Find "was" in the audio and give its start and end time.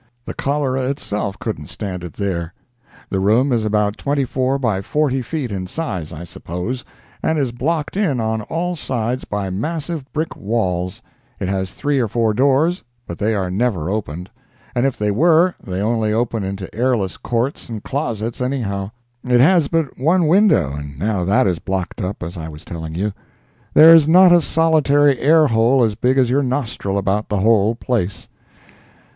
22.49-22.65